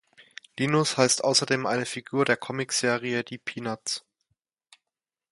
[0.57, 4.03] Linus heißt außerdem eine Figur der Comicserie Die Peanuts.